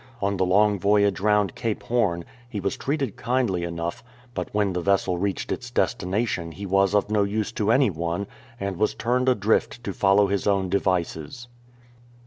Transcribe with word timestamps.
On 0.19 0.35
the 0.35 0.45
long 0.47 0.79
voyage 0.79 1.19
round 1.19 1.53
Cape 1.53 1.83
Horn 1.83 2.25
he 2.49 2.59
was 2.59 2.75
treated 2.75 3.17
kindly 3.17 3.61
enouiih, 3.61 4.01
but 4.33 4.49
when 4.51 4.73
the 4.73 4.81
vessel 4.81 5.19
reached 5.19 5.51
its 5.51 5.69
destination 5.69 6.53
he 6.53 6.65
was 6.65 6.95
of 6.95 7.11
no 7.11 7.21
use 7.23 7.51
to 7.51 7.69
any 7.69 7.91
one, 7.91 8.25
and 8.59 8.77
was 8.77 8.95
turned 8.95 9.29
adrift 9.29 9.83
to 9.83 9.93
follow 9.93 10.25
his 10.25 10.47
own 10.47 10.69
devices. 10.69 11.49